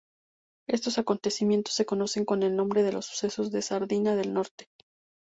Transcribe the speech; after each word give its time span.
Estos 0.67 0.97
acontecimientos 0.97 1.75
se 1.75 1.85
conocen 1.85 2.25
con 2.25 2.41
el 2.41 2.55
nombre 2.55 2.81
de 2.81 2.91
los 2.91 3.05
Sucesos 3.05 3.51
de 3.51 3.61
Sardina 3.61 4.15
del 4.15 4.33
Norte. 4.33 4.65